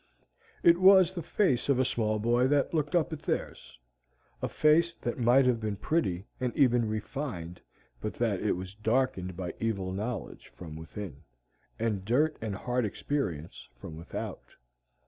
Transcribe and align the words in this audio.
It 0.63 0.79
was 0.79 1.13
the 1.13 1.21
face 1.21 1.69
of 1.69 1.77
a 1.77 1.85
small 1.85 2.17
boy 2.17 2.47
that 2.47 2.73
looked 2.73 2.95
up 2.95 3.13
at 3.13 3.21
theirs, 3.21 3.77
a 4.41 4.49
face 4.49 4.95
that 4.95 5.19
might 5.19 5.45
have 5.45 5.59
been 5.59 5.75
pretty 5.75 6.25
and 6.39 6.51
even 6.57 6.87
refined 6.89 7.61
but 8.01 8.15
that 8.15 8.41
it 8.41 8.53
was 8.53 8.73
darkened 8.73 9.37
by 9.37 9.53
evil 9.59 9.91
knowledge 9.91 10.47
from 10.55 10.75
within, 10.75 11.21
and 11.77 12.03
dirt 12.03 12.35
and 12.41 12.55
hard 12.55 12.83
experience 12.83 13.69
from 13.79 13.95
without. 13.95 14.55